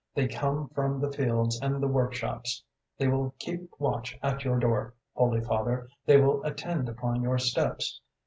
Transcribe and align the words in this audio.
They 0.15 0.27
come 0.27 0.67
from 0.69 0.99
the 0.99 1.11
fields 1.11 1.59
and 1.61 1.75
the 1.79 1.87
workshops; 1.87 2.63
they 2.97 3.07
will 3.07 3.35
keep 3.37 3.69
watch 3.77 4.17
at 4.23 4.43
your 4.43 4.57
door, 4.57 4.95
Holy 5.13 5.41
Father, 5.41 5.89
they 6.07 6.19
will 6.19 6.43
attend 6.43 6.89
upon 6.89 7.21
your 7.21 7.37
steps. 7.37 8.01